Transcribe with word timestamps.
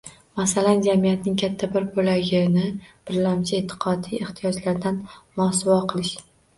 Masalan, 0.37 0.79
jamiyatning 0.87 1.35
katta 1.41 1.69
bir 1.75 1.85
bo‘lagini 1.99 2.65
birlamchi 2.89 3.57
e’tiqodiy 3.63 4.27
ehtiyojlaridan 4.27 5.03
mosuvo 5.41 5.83
qilish 5.97 6.17